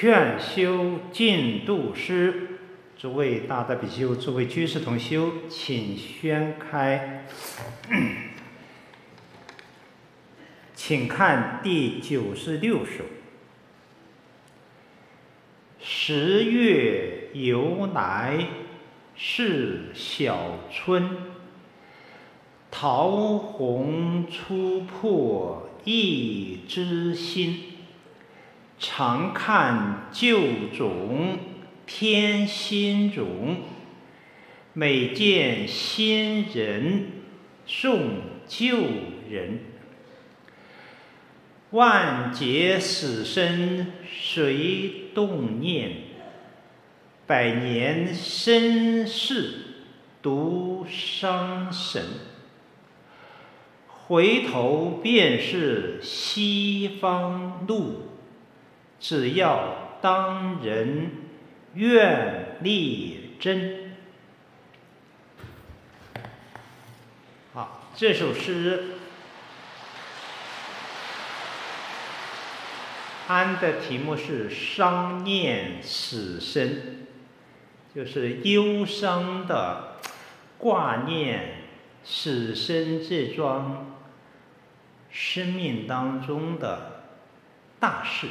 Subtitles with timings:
[0.00, 2.60] 劝修净土师，
[2.96, 7.26] 诸位大德比丘，诸位居士同修，请宣开，
[10.72, 13.02] 请看第九十六首。
[15.80, 18.46] 十月由来
[19.16, 21.10] 是小春，
[22.70, 27.77] 桃红初破一枝新。
[28.78, 30.40] 常看旧
[30.76, 31.38] 种
[31.86, 33.56] 添新种，
[34.72, 37.06] 每见新人
[37.66, 38.76] 送旧
[39.28, 39.60] 人。
[41.70, 45.92] 万劫死生谁动念？
[47.26, 49.54] 百年身世
[50.22, 52.02] 独伤神。
[54.06, 58.07] 回头便是西方路。
[59.00, 61.10] 只要当人
[61.74, 63.94] 愿力真。
[67.54, 68.94] 好，这首诗
[73.28, 77.06] 安的题目是“伤念死生”，
[77.94, 79.98] 就是忧伤的
[80.56, 81.64] 挂念
[82.02, 83.94] 死生这桩
[85.10, 87.04] 生命当中的
[87.78, 88.26] 大事。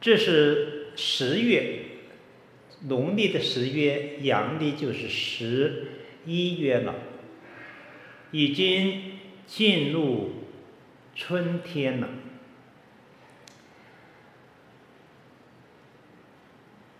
[0.00, 1.82] 这是十月，
[2.88, 5.88] 农历的十月，阳历就是十
[6.24, 6.94] 一月了，
[8.30, 10.46] 已经进入
[11.14, 12.08] 春天了。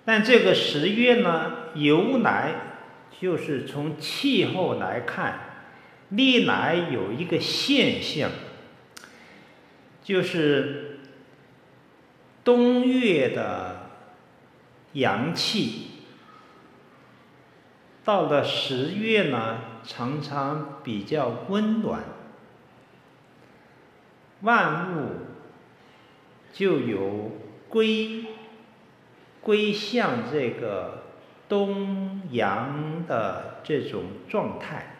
[0.04, 2.54] 但这个十月呢，由来
[3.18, 5.49] 就是从气候来看，
[6.10, 8.30] 历来有一个现象，
[10.02, 10.86] 就是。
[12.42, 13.90] 冬月的
[14.94, 15.90] 阳气
[18.02, 22.02] 到了十月呢，常常比较温暖，
[24.40, 25.10] 万物
[26.50, 27.30] 就有
[27.68, 28.24] 归
[29.42, 31.04] 归向这个
[31.46, 34.99] 冬阳的这种状态，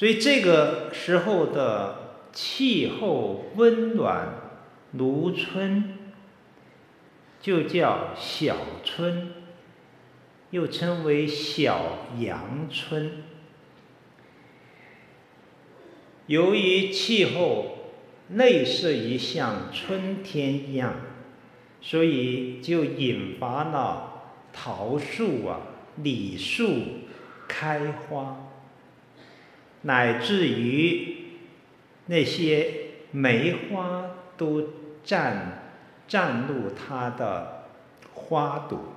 [0.00, 2.00] 所以这个时候的。
[2.32, 4.28] 气候温暖
[4.92, 5.98] 如春，
[7.40, 9.32] 就叫小春，
[10.50, 13.24] 又称为小阳春。
[16.28, 17.78] 由于气候
[18.28, 20.94] 类似于像春天一样，
[21.80, 24.22] 所以就引发了
[24.52, 25.62] 桃树啊、
[25.96, 26.70] 李树
[27.48, 28.49] 开花，
[29.82, 31.16] 乃至于。
[32.06, 32.74] 那些
[33.12, 34.70] 梅花都
[35.06, 35.34] 绽
[36.08, 37.66] 绽露它的
[38.12, 38.96] 花朵，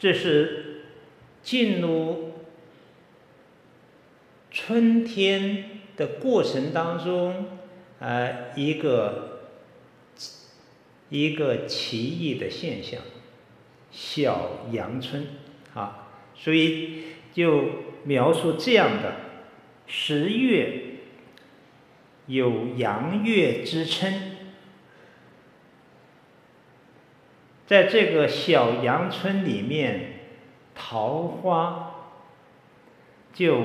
[0.00, 0.86] 这是
[1.44, 2.32] 进入
[4.50, 7.46] 春天的过程当中，
[8.00, 9.42] 呃，一个
[11.08, 13.00] 一个奇异的现象，
[13.92, 15.24] 小阳春
[15.74, 16.01] 啊，
[16.42, 17.92] 所以就。
[18.04, 19.14] 描述这样的
[19.86, 20.82] 十月
[22.26, 24.12] 有阳月之称，
[27.64, 30.14] 在这个小阳春里面，
[30.74, 32.10] 桃花
[33.32, 33.60] 就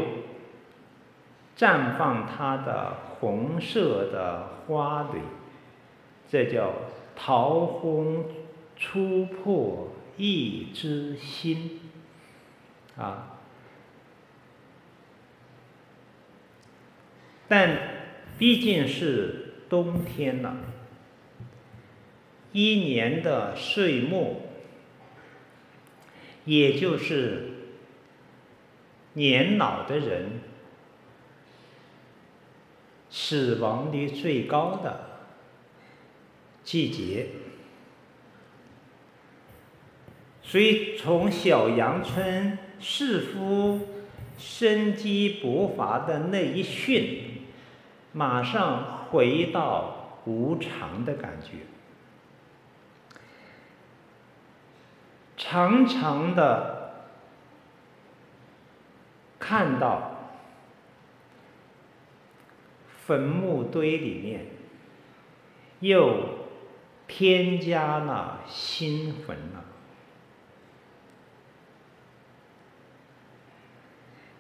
[1.57, 5.19] 绽放它的红色的花蕊，
[6.29, 6.73] 这叫
[7.15, 8.25] 桃红
[8.75, 11.86] 初破一枝新，
[12.97, 13.39] 啊。
[17.47, 17.77] 但
[18.37, 20.57] 毕竟是冬天了，
[22.51, 24.41] 一年的岁末，
[26.43, 27.51] 也就是
[29.13, 30.41] 年老的人
[33.09, 35.21] 死亡率最高的
[36.63, 37.29] 季节，
[40.43, 43.87] 所以从小阳春似乎
[44.37, 47.03] 生机勃发的那一瞬。
[48.13, 51.67] 马上回到无常的感觉，
[55.35, 57.05] 常常的
[59.37, 60.33] 看到
[63.05, 64.47] 坟墓堆里面
[65.79, 66.47] 又
[67.07, 69.63] 添加了新坟了，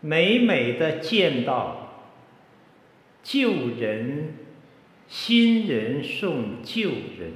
[0.01, 2.05] 每每的见到
[3.23, 4.35] 旧人、
[5.07, 7.31] 新人送旧人，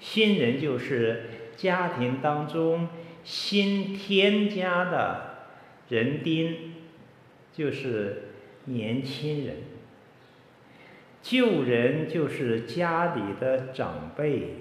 [0.00, 2.88] 新人就是家庭当中
[3.22, 5.46] 新添加的
[5.88, 6.74] 人丁，
[7.52, 8.30] 就是
[8.64, 9.56] 年轻人。
[11.22, 14.56] 旧人就是家里的长辈，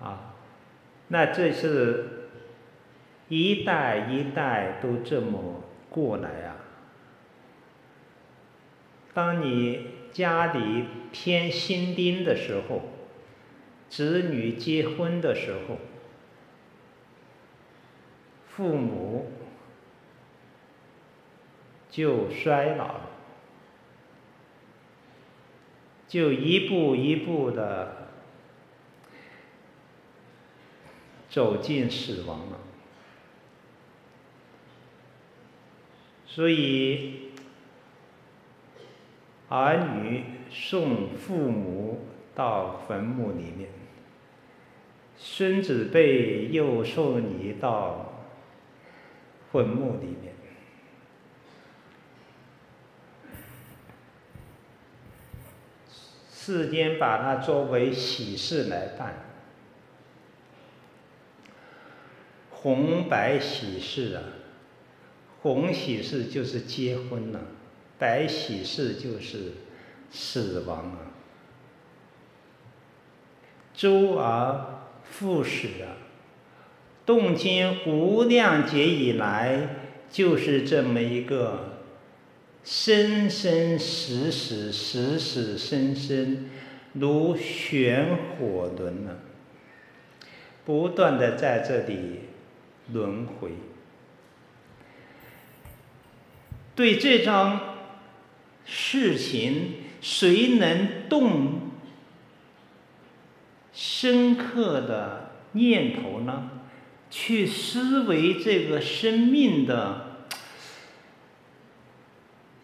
[0.00, 0.34] 啊，
[1.08, 2.13] 那这是
[3.28, 6.56] 一代一代都这么过来啊。
[9.12, 12.82] 当你家里添新丁的时候，
[13.88, 15.78] 子女结婚的时候，
[18.48, 19.32] 父母
[21.90, 23.10] 就衰老了。
[26.06, 28.08] 就一步一步的
[31.28, 32.58] 走进死亡了，
[36.34, 37.30] 所以
[39.48, 43.70] 儿女送父母到坟墓里面，
[45.16, 48.24] 孙子辈又送你到
[49.52, 50.34] 坟墓里面。
[56.32, 59.14] 世间把它作为喜事来办，
[62.50, 64.22] 红白喜事啊，
[65.44, 67.38] 红喜事就是结婚了，
[67.98, 69.52] 白喜事就是
[70.10, 70.98] 死亡了，
[73.74, 76.00] 周而复始啊，
[77.04, 79.68] 动经无量劫以来
[80.10, 81.74] 就是这么一个。
[82.64, 86.48] 生生死死，死死生生，
[86.94, 89.18] 如旋火轮呢，
[90.64, 92.20] 不断的在这里
[92.90, 93.50] 轮回。
[96.74, 97.76] 对这桩
[98.64, 101.70] 事情，谁能动
[103.72, 106.50] 深刻的念头呢？
[107.10, 110.26] 去思维这个生命的。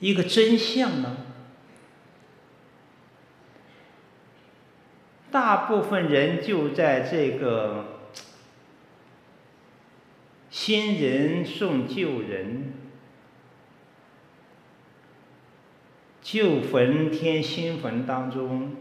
[0.01, 1.17] 一个真相呢？
[5.31, 8.01] 大部分人就在这个
[10.51, 12.73] 新人送旧人，
[16.31, 18.77] 旧坟添新坟当中，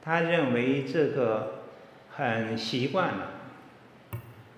[0.00, 1.64] 他认为这个
[2.08, 3.32] 很习惯了，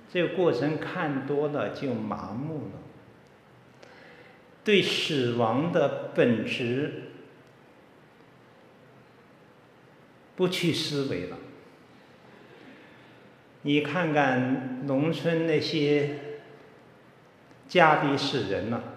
[0.08, 2.78] 这个过程看多了就麻木了。
[4.62, 7.10] 对死亡的本质
[10.36, 11.36] 不去思维了。
[13.62, 16.18] 你看看农村那些
[17.66, 18.95] 家里死人了，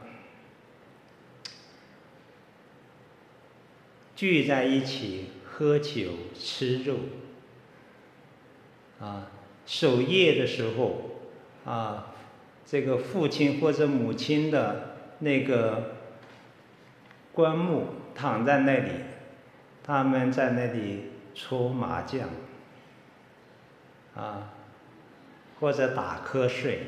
[4.19, 6.98] 聚在一起喝酒吃肉，
[9.00, 9.31] 啊，
[9.66, 11.21] 守夜的时候，
[11.63, 12.07] 啊，
[12.66, 14.88] 这个父亲或者母亲的。
[15.21, 15.95] 那个
[17.33, 18.92] 棺木躺在那里，
[19.83, 22.30] 他们在那里搓麻将，
[24.16, 24.54] 啊，
[25.60, 26.83] 或者打瞌睡，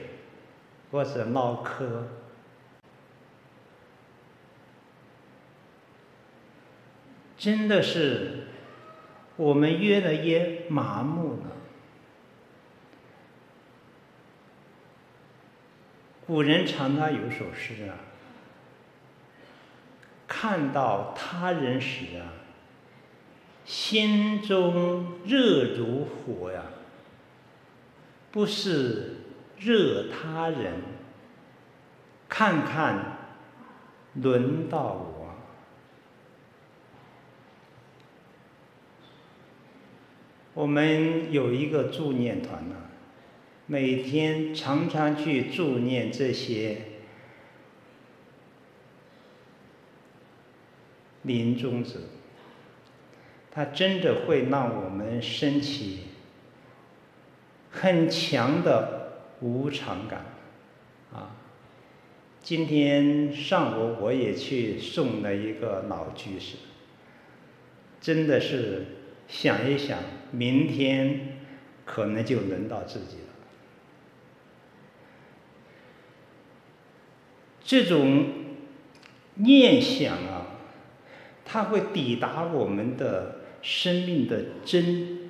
[0.91, 2.07] 或者唠嗑，
[7.41, 8.43] 真的是
[9.35, 11.39] 我们越来越麻木了。
[16.27, 17.97] 古人常常有首诗啊。
[20.27, 22.29] 看到他人时啊，
[23.65, 26.65] 心中热如火呀，
[28.31, 29.15] 不是
[29.57, 30.73] 热他人。
[32.29, 33.17] 看看，
[34.13, 35.20] 轮到我。
[40.53, 42.75] 我们有一个助念团呢，
[43.67, 46.83] 每天常常去助念这些。
[51.23, 51.99] 临终者，
[53.51, 55.99] 他真的会让我们升起
[57.69, 60.25] 很强的无常感，
[61.13, 61.35] 啊！
[62.41, 66.55] 今天上午我也去送了一个老居士，
[68.01, 69.00] 真的是
[69.31, 69.97] 想一想，
[70.31, 71.37] 明天
[71.85, 73.33] 可能就轮到自己了。
[77.63, 78.25] 这种
[79.35, 80.47] 念想啊！
[81.45, 85.29] 它会抵达我们的生命的真、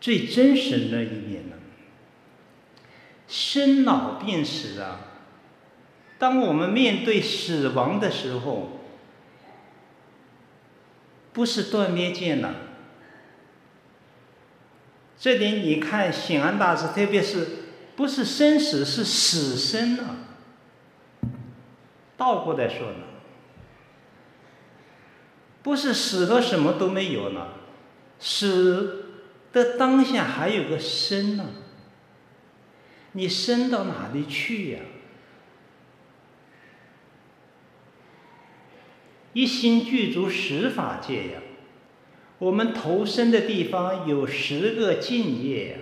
[0.00, 1.56] 最真实的一面呢。
[3.28, 5.00] 生老病死啊！
[6.18, 8.80] 当我们面对死亡的时候，
[11.32, 12.67] 不是断灭见了。
[15.18, 17.46] 这里你看显安大师，特别是
[17.96, 20.16] 不是生死，是死生啊！
[22.16, 23.04] 倒过来说呢，
[25.62, 27.54] 不是死了什么都没有了，
[28.20, 29.06] 死
[29.52, 31.46] 的当下还有个生呢。
[33.12, 34.80] 你生到哪里去呀？
[39.32, 41.40] 一心具足十法界呀。
[42.38, 45.78] 我们投生的地方有十个境界，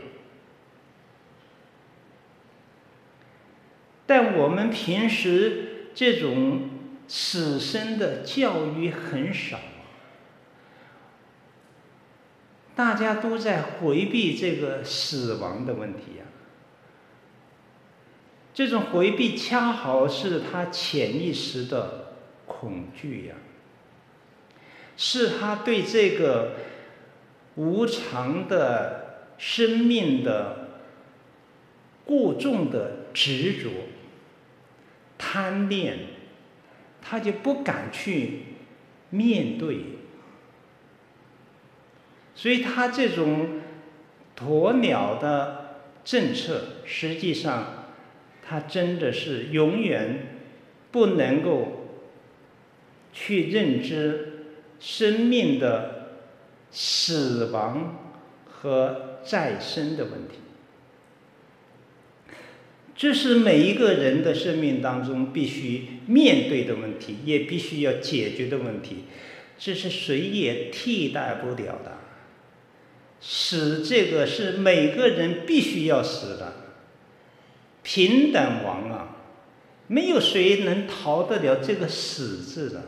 [4.07, 6.71] 但我们平时这种
[7.07, 9.59] 死生的教育很少，
[12.75, 16.25] 大家都在回避这个死亡的问题呀。
[18.55, 22.15] 这种回避恰好是他潜意识的
[22.47, 23.35] 恐惧呀。
[24.97, 26.53] 是他对这个
[27.57, 30.69] 无常的生命的
[32.05, 33.71] 过重的执着、
[35.19, 35.99] 贪恋，
[37.03, 38.43] 他就不敢去
[39.11, 39.79] 面对。
[42.35, 43.61] 所以他这种
[44.37, 47.87] 鸵鸟的政策，实际上
[48.43, 50.39] 他真的是永远
[50.91, 51.89] 不能够
[53.13, 54.26] 去认知。
[54.79, 56.21] 生命的
[56.71, 57.99] 死亡
[58.45, 60.35] 和再生的问题，
[62.95, 69.05] 这是每一个人的生命当中必须面对的问题，也必须要解决的问题，
[69.59, 71.99] 这是谁也替代不了的。
[73.21, 76.53] 死这个是每个人必须要死的，
[77.83, 79.17] 平等亡啊，
[79.87, 82.83] 没有谁能逃得了这个死字的。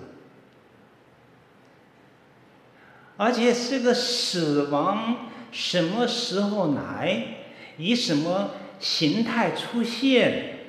[3.19, 7.37] 而且这个死亡什么时候来，
[7.77, 10.61] 以什么形态出现，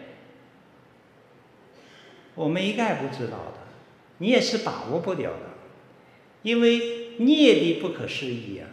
[2.33, 3.59] 我们一概不知道的，
[4.17, 5.51] 你也是把握不了的，
[6.41, 8.65] 因为业力不可思议啊。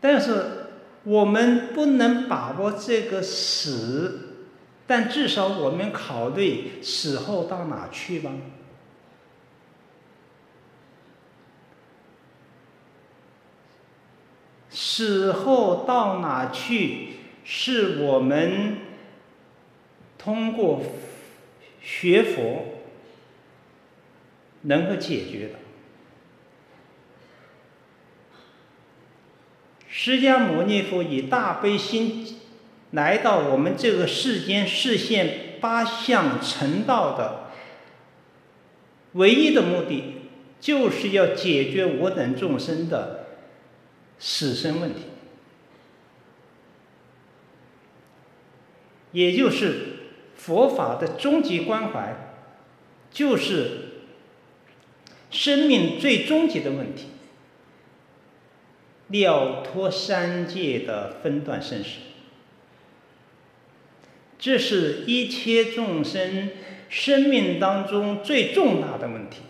[0.00, 0.66] 但是
[1.02, 4.44] 我们不能把握这个死，
[4.86, 8.30] 但至少我们考虑死后到哪去吧。
[14.96, 17.08] 死后到哪去，
[17.44, 18.78] 是我们
[20.16, 20.80] 通过
[21.82, 22.80] 学佛
[24.62, 25.54] 能够解决的。
[29.86, 32.38] 释迦牟尼佛以大悲心
[32.92, 37.50] 来到我们这个世间，示现八相成道的
[39.12, 40.14] 唯一的目的，
[40.58, 43.25] 就是要解决我等众生的。
[44.18, 45.02] 死生问题，
[49.12, 49.98] 也就是
[50.34, 52.16] 佛法的终极关怀，
[53.10, 54.02] 就是
[55.30, 57.08] 生命最终极的问题，
[59.08, 62.00] 了脱三界的分段生死，
[64.38, 66.50] 这是一切众生
[66.88, 69.42] 生命当中最重大的问题。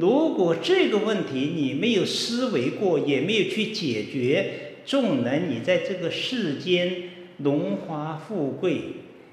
[0.00, 8.82] 如果这个问题你没有思维过，也没有去解决，纵然你在这个世间荣华富贵、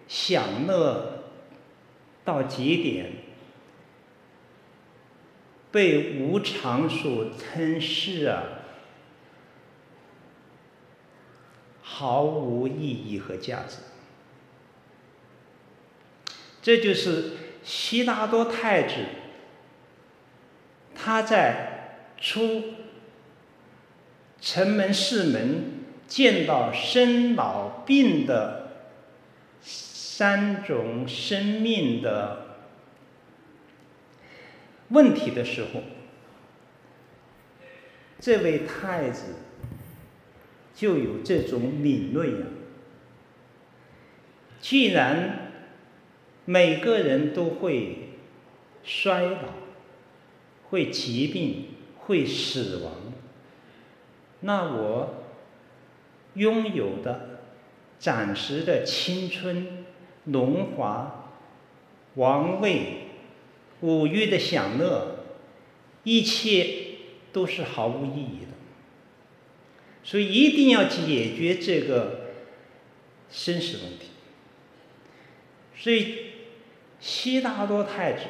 [0.07, 1.25] 享乐
[2.24, 3.12] 到极点，
[5.72, 8.43] 被无常所吞噬啊，
[11.81, 13.77] 毫无意义和价值。
[16.63, 18.95] 这就是悉达多太子。
[21.05, 22.63] 他在出
[24.41, 25.65] 城门四门，
[26.07, 28.71] 见到生老病的
[29.62, 32.57] 三种生命的
[34.89, 35.83] 问题的时候，
[38.19, 39.35] 这位太子
[40.74, 42.47] 就有这种敏锐呀。
[44.59, 45.51] 既然
[46.45, 48.09] 每个人都会
[48.83, 49.64] 衰老。
[50.75, 51.67] 会疾病，
[52.00, 52.91] 会死亡。
[54.41, 55.24] 那我
[56.34, 57.39] 拥有的
[57.98, 59.86] 暂时的青春、
[60.25, 61.32] 荣华、
[62.15, 63.08] 王位、
[63.79, 65.20] 五欲的享乐，
[66.03, 66.98] 一切
[67.32, 68.51] 都是毫无意义的。
[70.03, 72.32] 所以一定要解决这个
[73.32, 74.10] 生死问题。
[75.77, 76.15] 所以，
[77.00, 78.24] 悉达多太子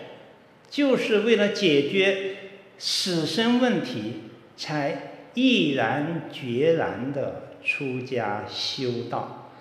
[0.69, 2.35] 就是为了解决
[2.77, 4.21] 死生问题，
[4.57, 9.51] 才毅然决然的出家修道。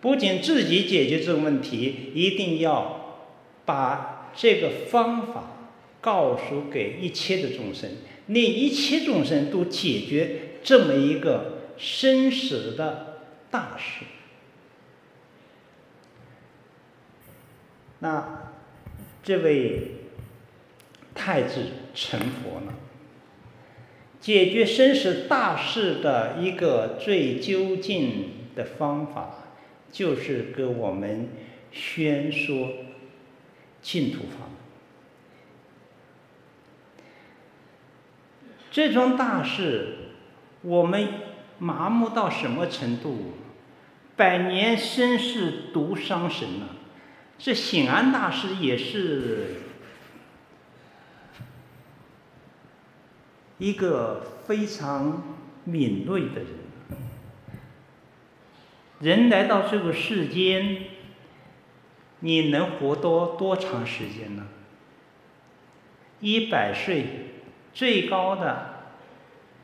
[0.00, 3.28] 不仅自己解决这个问题，一定要
[3.64, 5.68] 把这个方法
[6.00, 7.90] 告诉给一切的众生，
[8.26, 13.20] 令一切众生都解决这么一个生死的
[13.50, 14.06] 大事。
[17.98, 18.54] 那
[19.22, 19.99] 这位
[21.14, 22.74] 太子成佛了，
[24.20, 29.48] 解决生死大事的一个最究竟的方法，
[29.90, 31.28] 就是跟我们
[31.72, 32.72] 宣说
[33.82, 34.46] 净土法。
[38.70, 39.96] 这桩大事，
[40.62, 41.08] 我们
[41.58, 43.32] 麻木到什么程度？
[44.16, 46.68] 百年生死独伤神呢？
[47.38, 49.56] 这显安大师也是
[53.60, 55.22] 一个非常
[55.64, 56.48] 敏锐的人。
[59.00, 60.78] 人来到这个世间，
[62.20, 64.48] 你能活多多长时间呢？
[66.20, 67.04] 一百岁，
[67.74, 68.94] 最高的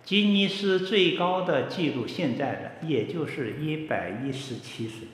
[0.05, 5.09] 吉尼斯最高的记录，现在的也就是一百一十七岁。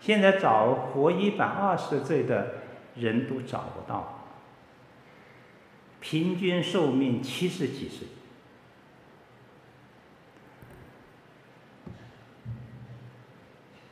[0.00, 2.54] 现在找活一百二十岁的
[2.94, 4.19] 人都找不到，
[6.00, 8.08] 平均寿命七十几岁，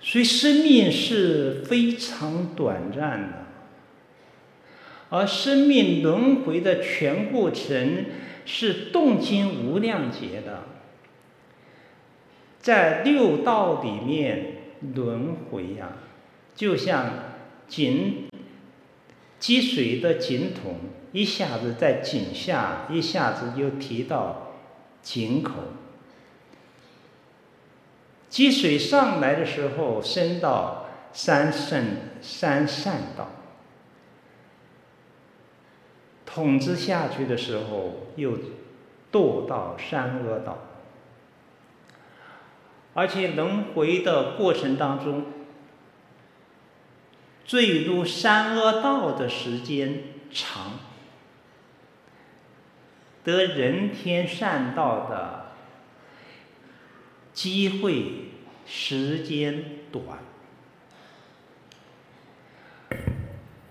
[0.00, 3.46] 所以生命是非常短暂的，
[5.10, 8.06] 而生命轮回的全过程
[8.44, 10.64] 是动经无量劫的，
[12.60, 14.54] 在六道里面。
[14.94, 15.96] 轮回呀，
[16.54, 17.12] 就像
[17.66, 18.28] 井
[19.40, 20.76] 积水的井筒，
[21.12, 24.52] 一下子在井下，一下子又提到
[25.02, 25.52] 井口。
[28.28, 33.24] 积水上来的时候，升到三圣三善道；
[36.26, 38.38] 筒子下去的时候，又
[39.10, 40.58] 堕到三恶道。
[42.92, 45.24] 而且轮回的过程当中，
[47.46, 50.72] 坠入三恶道的时间长，
[53.24, 55.52] 得人天善道的
[57.32, 58.30] 机会
[58.66, 60.18] 时间短。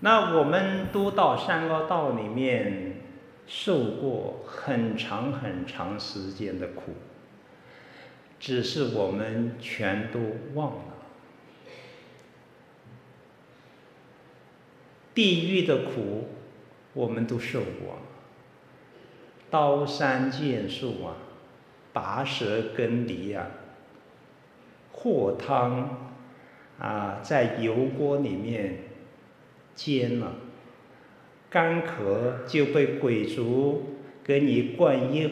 [0.00, 3.00] 那我们都到三恶道里面
[3.46, 6.94] 受过很长很长时间的苦。
[8.40, 10.20] 只是我们全都
[10.54, 10.84] 忘了，
[15.12, 16.28] 地狱的苦
[16.92, 17.98] 我们都受过，
[19.50, 21.16] 刀山剑树啊，
[21.92, 23.46] 拔舌根离啊，
[24.92, 26.10] 祸汤
[26.78, 28.78] 啊，在油锅里面
[29.74, 30.32] 煎了，
[31.48, 35.30] 干渴就被鬼卒给你灌一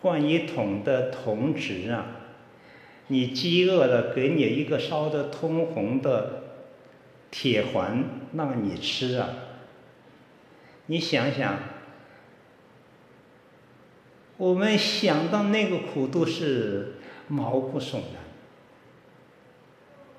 [0.00, 2.06] 灌一桶的铜汁啊。
[3.08, 6.44] 你饥饿了，给你一个烧得通红的
[7.30, 9.28] 铁环让你吃啊！
[10.86, 11.58] 你想想，
[14.36, 16.94] 我们想到那个苦都是
[17.28, 18.22] 毛骨悚然。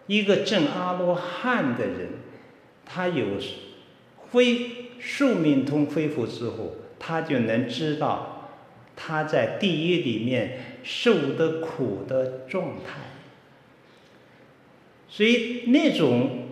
[0.08, 2.10] 一个证阿罗汉的人，
[2.86, 3.28] 他有
[4.32, 8.50] 恢宿命通恢复之后，他就能知道
[8.96, 10.60] 他在地狱里面。
[10.86, 13.00] 受的苦的状态，
[15.08, 16.50] 所以那种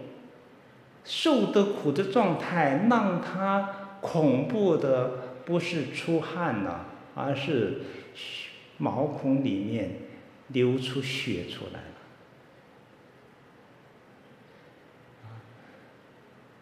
[1.03, 5.11] 受的苦的状态，让他恐怖的
[5.43, 7.81] 不是出汗了，而是
[8.77, 9.91] 毛孔里面
[10.47, 11.85] 流出血出来了。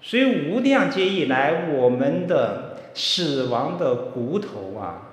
[0.01, 5.05] 所以无量劫以来，我们的死亡的骨头啊。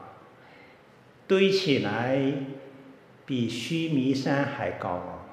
[1.29, 2.21] 堆起来
[3.27, 5.27] 比须弥山还高啊！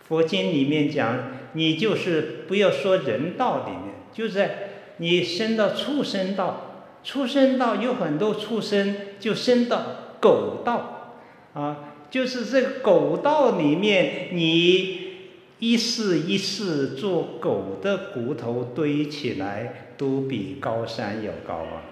[0.00, 6.71] 佛经里面讲，你就是不要说人道里面，就在你生到畜生道，
[7.04, 9.82] 畜生道有很多畜生就生到
[10.20, 11.16] 狗道，
[11.52, 15.12] 啊，就是这个狗道里面，你
[15.58, 21.82] 一世一世做狗的骨头堆起来都比高山要高啊！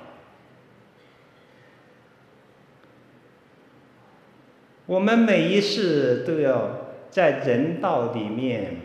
[4.86, 8.76] 我们每一世都要在人道里面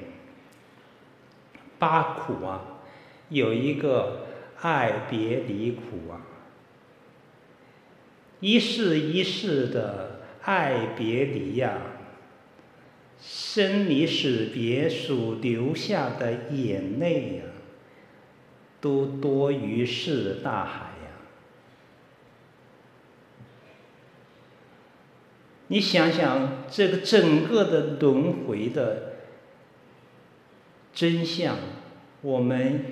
[1.80, 2.62] 八苦啊，
[3.30, 4.25] 有一个
[4.62, 6.22] 爱别离苦啊，
[8.40, 11.78] 一世一世的爱别离呀，
[13.22, 17.44] 生离死别所流下的眼泪呀，
[18.82, 21.12] 都多于是大海呀。
[25.68, 29.14] 你想想，这个整个的轮回的
[30.94, 31.58] 真相，
[32.22, 32.86] 我们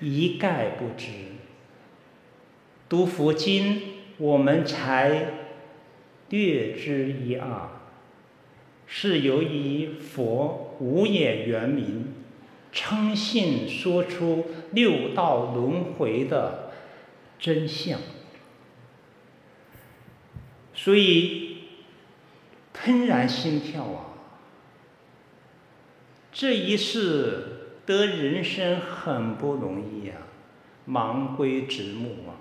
[0.00, 1.08] 一概不知。
[2.88, 3.80] 读佛经，
[4.18, 5.32] 我们才
[6.28, 7.68] 略知一二，
[8.86, 12.12] 是由于佛无眼圆明，
[12.72, 16.72] 诚信说出六道轮回的
[17.38, 18.00] 真相，
[20.74, 21.42] 所以。
[22.76, 24.18] 怦然心跳啊！
[26.32, 27.53] 这一世
[27.86, 30.16] 得人生很不容易啊，
[30.84, 32.40] 忙归直目啊。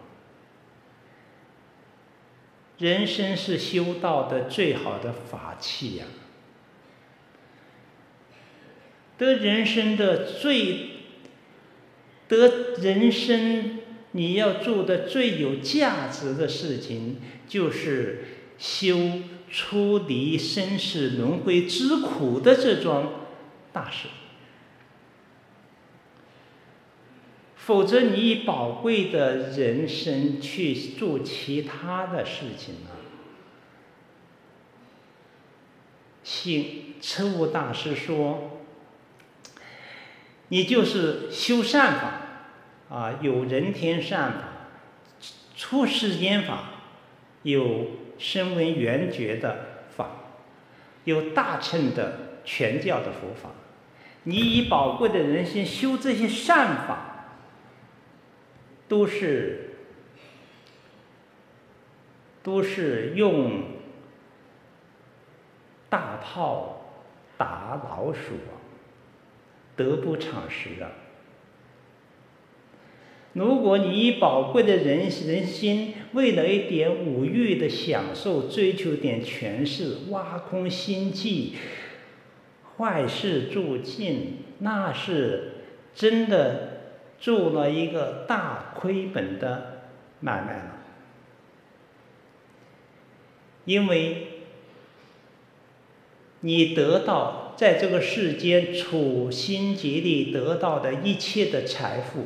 [2.78, 6.12] 人生是修道的最好的法器呀、啊，
[9.18, 10.90] 得人生的最，
[12.28, 13.80] 得人生
[14.12, 18.26] 你要做的最有价值的事情，就是
[18.58, 18.98] 修。
[19.56, 23.28] 出离生死轮回之苦的这桩
[23.72, 24.08] 大事，
[27.66, 32.90] 否则你以宝贵的人生去做其他的事情呢？
[36.24, 38.60] 信彻悟大师说
[40.50, 44.40] ：“你就是修善法，啊，有人天善法，
[45.56, 46.72] 出世间法，
[47.44, 50.08] 有。”声闻缘觉的法，
[51.04, 53.50] 有大乘的全教的佛法，
[54.24, 57.13] 你以宝贵的人生修这些善法，
[58.94, 59.72] 都是
[62.44, 63.64] 都是用
[65.90, 67.02] 大炮
[67.36, 68.34] 打老鼠，
[69.76, 70.92] 得不偿失啊。
[73.34, 81.56] 如果你以宝贵的人人心，为了一点五欲的享受，追求点权势，挖空心计，
[82.78, 85.54] 坏事做尽，那是
[85.96, 86.73] 真的
[87.24, 89.84] 做了一个大亏本的
[90.20, 90.72] 买卖了。
[93.64, 94.28] 因为，
[96.42, 102.26] 你得到在这个世间处心积虑得到的一切的财富。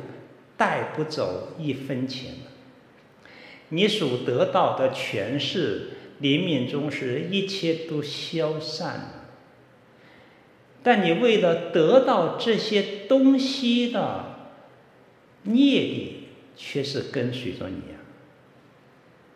[0.56, 2.32] 带不走一分钱，
[3.68, 9.10] 你所得到的权势，临命终时一切都消散了。
[10.82, 14.37] 但你为了得到这些东西的
[15.56, 17.98] 业力，却是跟随着你啊！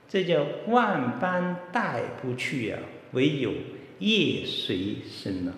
[0.09, 2.79] 这叫万般带不去呀，
[3.13, 3.53] 唯有
[3.99, 5.55] 业随身啊！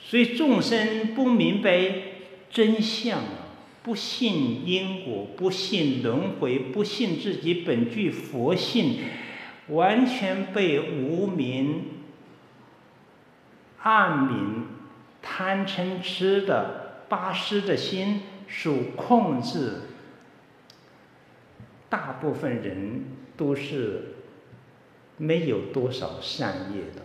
[0.00, 2.12] 所以众生不明白。
[2.48, 3.48] 真相啊！
[3.82, 9.00] 不信因果，不信轮回，不信自己本具佛性，
[9.68, 11.84] 完全被无明、
[13.82, 14.66] 暗明、
[15.20, 19.80] 贪嗔痴的八识的心所控制。
[21.88, 23.04] 大部分人
[23.36, 24.16] 都是
[25.16, 27.02] 没有多少善业的。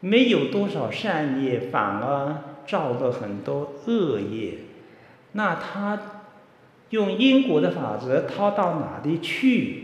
[0.00, 4.58] 没有多少善业，反而造了很多恶业。
[5.32, 6.22] 那他
[6.90, 9.82] 用因果的法则他到哪里去？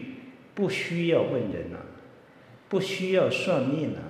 [0.55, 1.79] 不需要问人了，
[2.69, 4.01] 不需要算命了。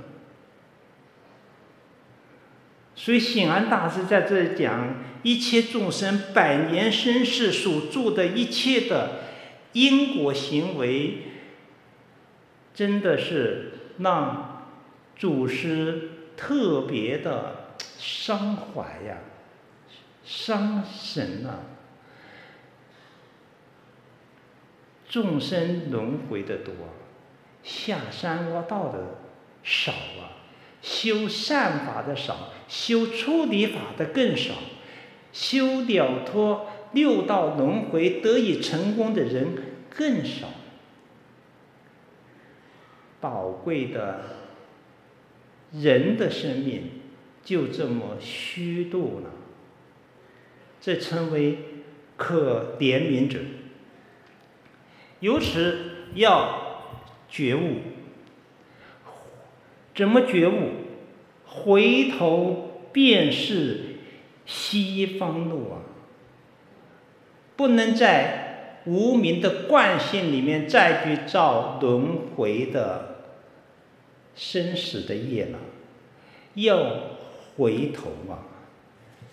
[3.00, 9.20] 所以显安大师在这里讲，一切众生百年生世所做的一切的
[9.72, 11.22] 因果行为，
[12.74, 14.48] 真的是让。
[15.16, 19.18] 祖师特别的伤怀呀，
[20.24, 21.60] 伤神啊！
[25.06, 26.72] 众生轮回的多，
[27.62, 29.18] 下山挖道的
[29.62, 30.40] 少啊，
[30.82, 34.54] 修善法的少，修出离法的更少，
[35.32, 39.54] 修了脱六道轮回得以成功的人
[39.88, 40.48] 更少，
[43.20, 44.40] 宝贵的。
[45.72, 46.90] 人的生命
[47.44, 49.30] 就这么虚度了，
[50.80, 51.58] 这称为
[52.16, 53.38] 可怜悯者。
[55.20, 56.82] 由此要
[57.28, 57.76] 觉悟，
[60.00, 60.70] 怎么觉悟？
[61.44, 63.96] 回头便是
[64.46, 65.84] 西方路啊！
[67.54, 73.26] 不能在无明的惯性里面再去造轮回的
[74.34, 75.58] 生死的业了，
[76.54, 77.18] 要
[77.58, 78.48] 回头啊！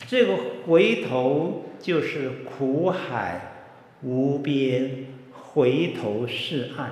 [0.05, 3.53] 这个回头就是苦海
[4.03, 6.91] 无边，回头是岸。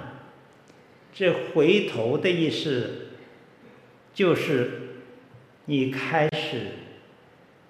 [1.13, 3.04] 这回头的意思，
[4.15, 5.04] 就是
[5.65, 6.71] 你开始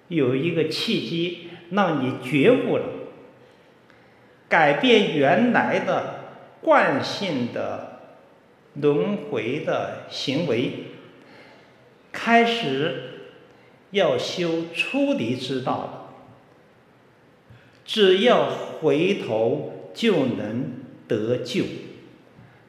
[0.06, 2.84] 有一个契机，让你觉悟了，
[4.48, 6.20] 改变原来的
[6.62, 8.00] 惯性的
[8.74, 10.84] 轮回的行为，
[12.12, 13.10] 开始
[13.90, 16.02] 要修出离之道了。
[17.84, 20.72] 只要回头，就能
[21.08, 21.64] 得救。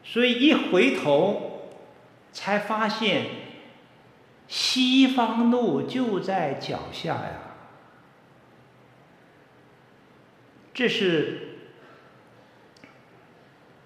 [0.03, 1.69] 所以一回头，
[2.31, 3.25] 才发现
[4.47, 7.41] 西方路就在脚下呀。
[10.73, 11.55] 这是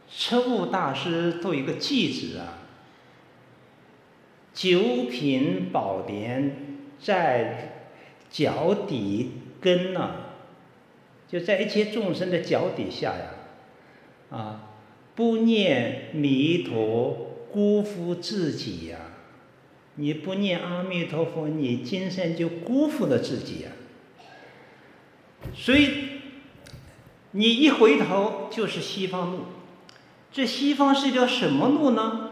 [0.09, 2.59] 车务大师做一个记子啊
[4.53, 6.55] ，“九品宝莲
[6.99, 7.85] 在
[8.29, 10.15] 脚底根呢，
[11.27, 14.67] 就在一切众生的脚底下呀，啊。”
[15.13, 18.97] 不念弥陀，辜负自己呀！
[20.01, 23.69] 你不念阿弥陀佛，你今生就辜负了自己呀。
[25.53, 26.21] 所以，
[27.31, 29.41] 你一回头就是西方路。
[30.31, 32.31] 这西方是条什么路呢？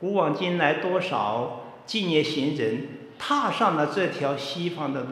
[0.00, 5.08] 古往今来，多少敬业行人踏上了这条西方的路。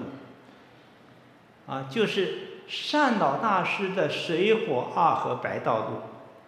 [1.66, 5.96] 啊，就是善导大师的水火二河白道路。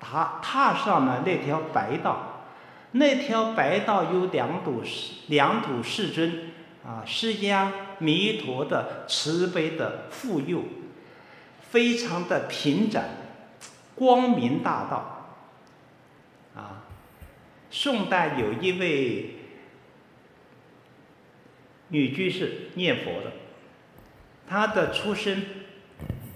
[0.01, 2.34] 他踏上了那条白道，
[2.97, 4.83] 那条白道有两堵
[5.27, 6.53] 两堵世尊
[6.85, 10.63] 啊，释迦弥陀的慈悲的护佑，
[11.61, 13.09] 非常的平展，
[13.97, 15.37] 光明大道。
[16.55, 16.85] 啊，
[17.69, 19.39] 宋代有一位
[21.89, 23.33] 女居士念佛的，
[24.49, 25.45] 她的出身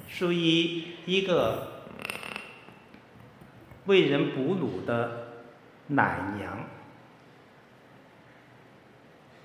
[0.08, 1.78] 属于一个。
[3.86, 5.27] 为人哺乳的
[5.88, 6.66] 奶娘，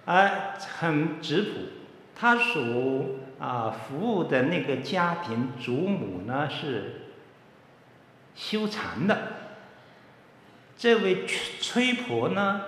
[0.06, 1.50] 而很质朴。
[2.16, 3.06] 他所
[3.40, 7.02] 啊服务的那个家庭祖母呢是
[8.36, 9.34] 修禅的。
[10.78, 12.62] 这位崔婆呢，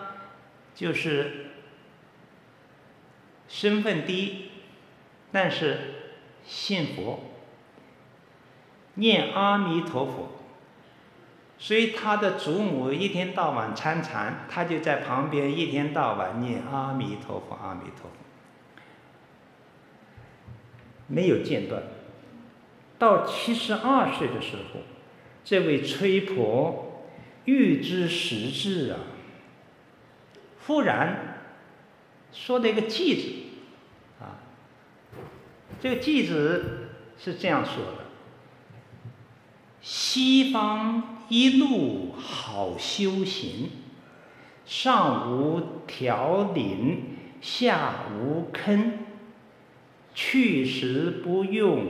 [0.74, 1.52] 就是
[3.48, 4.52] 身份低，
[5.32, 5.78] 但是
[6.46, 7.20] 信佛，
[8.96, 10.32] 念阿弥陀佛。
[11.58, 18.18] 所以他的祖母一天到晚参禅，他就在旁边一天到晚念阿弥陀佛，阿弥陀佛，
[21.08, 21.82] 没有间断。
[23.00, 24.82] 到七十二岁的时候，
[25.46, 27.08] 这位崔婆
[27.46, 29.00] 欲知实质啊，
[30.68, 31.40] 忽然
[32.34, 33.32] 说了一个偈子，
[34.20, 34.44] 啊，
[35.80, 38.06] 这个偈子是这样说的：
[39.82, 41.15] 西方。
[41.28, 43.70] 一路好修行，
[44.66, 49.00] 上无条岭，下无坑，
[50.14, 51.88] 去时不用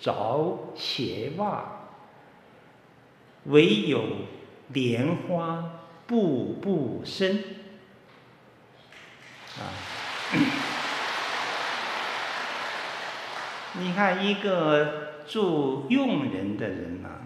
[0.00, 1.88] 着鞋袜，
[3.44, 4.02] 唯有
[4.68, 5.64] 莲花
[6.06, 7.42] 步步生。
[9.58, 9.66] 啊，
[13.78, 17.20] 你看一个做佣人的人呐、啊。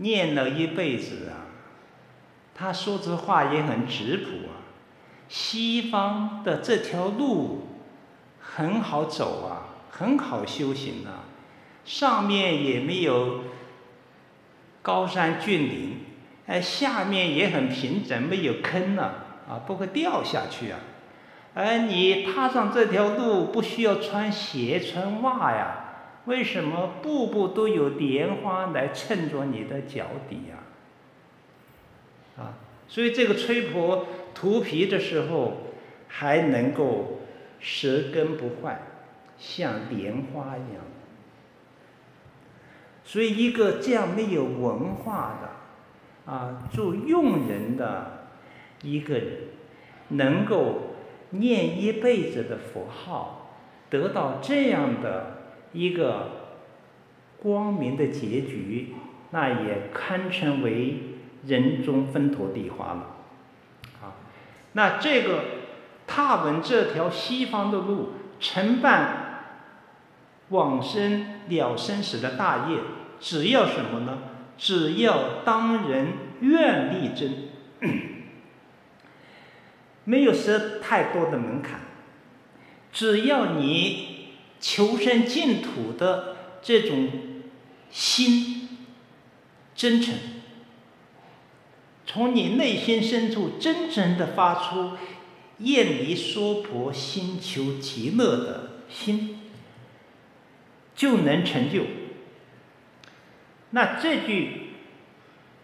[0.00, 1.48] 念了一辈子啊，
[2.54, 4.64] 他说这话也很质朴啊。
[5.28, 7.68] 西方的这条路
[8.40, 11.28] 很好走啊，很好修行啊，
[11.84, 13.40] 上面也没有
[14.82, 15.98] 高山峻岭，
[16.46, 19.12] 哎，下面也很平整，没有坑呢，
[19.48, 20.78] 啊，不会掉下去啊。
[21.52, 25.79] 而你踏上这条路不需要穿鞋穿袜呀。
[26.30, 30.62] 为什么步步都有莲花来衬着你的脚底呀？
[32.38, 32.54] 啊，
[32.86, 35.72] 所以这个崔婆涂皮的时候
[36.06, 37.18] 还能够
[37.58, 38.80] 舌根不坏，
[39.36, 40.84] 像莲花一样。
[43.02, 48.28] 所以一个这样没有文化的啊，做佣人的
[48.82, 49.26] 一个人，
[50.10, 50.94] 能够
[51.30, 53.56] 念一辈子的佛号，
[53.90, 55.39] 得到这样的。
[55.72, 56.56] 一个
[57.42, 58.94] 光明的结局，
[59.30, 63.16] 那也堪称为人中分陀地花了。
[64.02, 64.16] 啊，
[64.72, 65.44] 那这个
[66.06, 69.44] 踏稳这条西方的路，承办
[70.48, 72.78] 往生了生死的大业，
[73.20, 74.18] 只要什么呢？
[74.58, 76.08] 只要当人
[76.40, 77.48] 愿力真，
[80.04, 81.80] 没有设太多的门槛，
[82.92, 84.19] 只要你
[84.60, 87.08] 求生净土的这种
[87.90, 88.68] 心
[89.74, 90.14] 真诚，
[92.06, 94.92] 从你内心深处真诚的发出
[95.58, 99.38] 愿离娑婆心求极乐的心，
[100.94, 101.84] 就能成就。
[103.70, 104.72] 那这句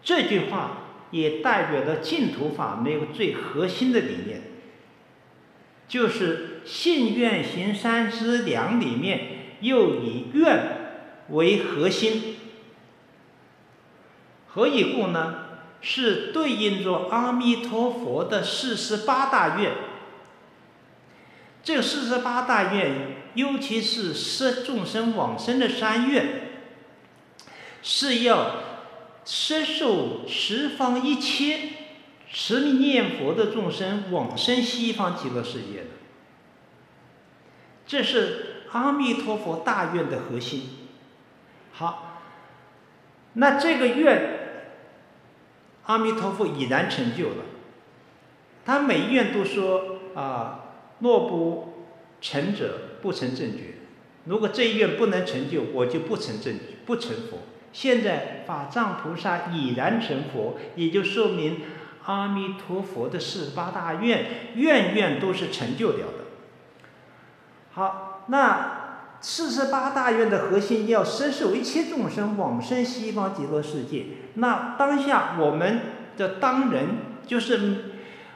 [0.01, 4.41] 这句话也代表了净土法门一个最核心的理念，
[5.87, 10.99] 就是信愿行三资粮里面又以愿
[11.29, 12.35] 为核心。
[14.47, 15.45] 何以故呢？
[15.79, 19.73] 是对应着阿弥陀佛的四十八大愿。
[21.63, 26.49] 这四十八大愿，尤其是摄众生往生的三愿。
[27.83, 28.55] 是要
[29.23, 31.59] 摄受十方一切
[32.29, 35.96] 持念佛的众生往生西方极乐世界的，
[37.87, 40.63] 这是阿弥陀佛大愿的核心。
[41.71, 42.21] 好，
[43.33, 44.39] 那这个愿，
[45.85, 47.45] 阿弥陀佛已然成就了。
[48.65, 51.87] 他每一愿都说啊，若不
[52.19, 53.75] 成者，不成正觉。
[54.25, 57.39] 如果这一愿不能成就，我就不成正觉，不成佛。
[57.71, 61.61] 现在法藏菩萨已然成佛，也就说明
[62.03, 66.16] 阿弥陀佛的四十八大愿，愿愿都是成就了。
[67.77, 74.07] 好，那四十八大愿的核心要摄受一切众生往生西方极乐世界。
[74.33, 75.81] 那当下我们
[76.17, 76.87] 的当人，
[77.27, 77.93] 就是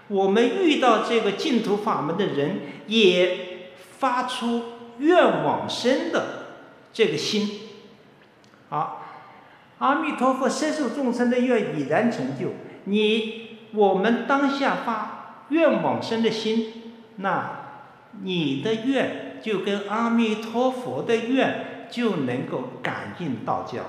[0.09, 4.61] 我们遇到这个净土法门的人，也发出
[4.99, 6.45] 愿往生的
[6.93, 7.49] 这个心。
[8.69, 8.99] 好。
[9.79, 12.49] 阿弥陀佛，深受众生的愿已然成就。
[12.83, 17.49] 你我们当下发愿往生的心，那
[18.21, 23.83] 你的愿就跟阿弥陀佛的愿就能够感应道教。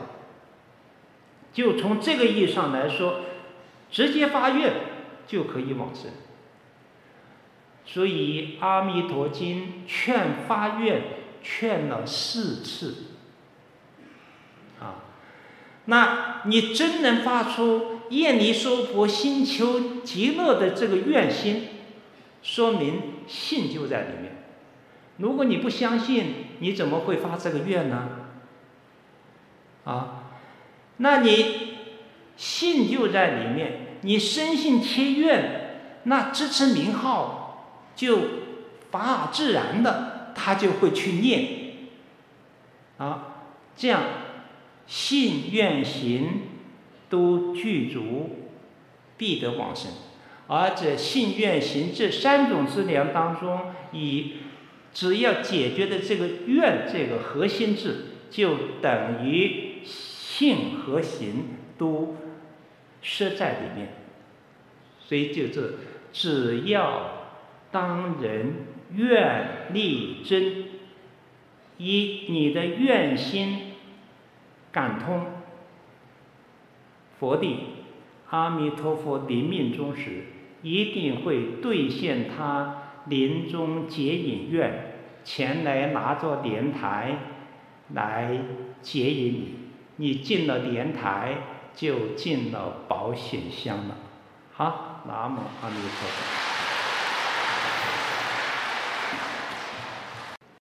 [1.53, 3.21] 就从这个意义上来说，
[3.91, 4.73] 直接发愿
[5.27, 6.11] 就可以往生。
[7.85, 11.03] 所以《阿弥陀经》劝发愿
[11.43, 12.95] 劝了四次。
[14.81, 15.05] 啊
[15.85, 21.69] 那你真能发出愿离娑婆心求极乐的这个愿心，
[22.41, 24.41] 说明信就在里面。
[25.18, 28.09] 如果你不相信，你怎么会发这个愿呢？
[29.85, 30.25] 啊，
[30.96, 31.77] 那你
[32.37, 38.18] 信就在里面，你深信切愿，那支持名号就
[38.90, 41.48] 法尔自然的，他就会去念。
[42.98, 43.35] 啊，
[43.77, 44.03] 这样。
[44.85, 46.42] 信愿行
[47.09, 48.48] 都具足，
[49.16, 49.92] 必得往生。
[50.48, 54.35] 而这信愿行这三种资粮当中，以
[54.92, 61.44] 只要解决的这个愿这个核心字，就等于性和行
[61.76, 62.16] 都
[63.00, 63.94] 摄在里面。
[65.00, 65.74] 所以就是
[66.12, 67.28] 只要
[67.70, 70.64] 当人愿力真，
[71.78, 73.68] 一你的愿心。
[74.72, 75.26] 感通
[77.18, 77.59] 佛地，
[78.31, 80.24] 阿弥陀佛临命终时，
[80.62, 87.17] 一定会兑现他临终接引院，前来拿着莲台
[87.95, 88.38] 来
[88.81, 89.55] 接引你。
[89.97, 91.37] 你进了莲台，
[91.75, 93.97] 就进了保险箱了。
[94.53, 96.41] 好，南无阿弥陀佛。